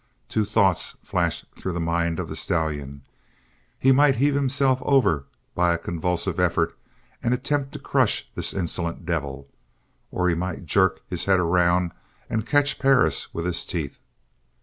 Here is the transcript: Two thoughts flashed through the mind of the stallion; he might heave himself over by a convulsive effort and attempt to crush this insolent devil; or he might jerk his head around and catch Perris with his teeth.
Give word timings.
Two 0.29 0.45
thoughts 0.45 0.97
flashed 1.03 1.45
through 1.53 1.73
the 1.73 1.79
mind 1.79 2.19
of 2.19 2.27
the 2.27 2.35
stallion; 2.35 3.03
he 3.77 3.91
might 3.91 4.15
heave 4.15 4.33
himself 4.33 4.79
over 4.81 5.27
by 5.53 5.75
a 5.75 5.77
convulsive 5.77 6.39
effort 6.39 6.75
and 7.21 7.35
attempt 7.35 7.71
to 7.73 7.77
crush 7.77 8.27
this 8.33 8.51
insolent 8.51 9.05
devil; 9.05 9.47
or 10.09 10.27
he 10.27 10.33
might 10.33 10.65
jerk 10.65 11.01
his 11.07 11.25
head 11.25 11.39
around 11.39 11.91
and 12.31 12.47
catch 12.47 12.79
Perris 12.79 13.31
with 13.31 13.45
his 13.45 13.63
teeth. 13.63 13.99